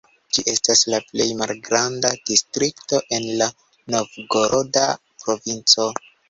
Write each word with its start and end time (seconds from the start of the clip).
Ĝi 0.35 0.43
estas 0.51 0.79
la 0.93 0.99
plej 1.09 1.27
malgranda 1.41 2.11
distrikto 2.29 3.03
en 3.19 3.29
la 3.43 3.49
Novgoroda 3.97 4.87
provinco. 5.27 5.89